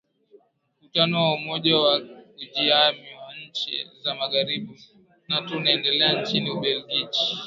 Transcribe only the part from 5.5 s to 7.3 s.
unaendelea nchini ubelgiji